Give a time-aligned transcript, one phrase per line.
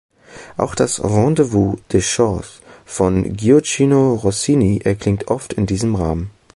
[0.57, 6.31] Auch das "Rendez-vous de chasse" von Gioacchino Rossini erklingt oft in diesem Rahmen.